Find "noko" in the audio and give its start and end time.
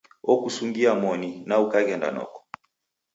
2.15-2.39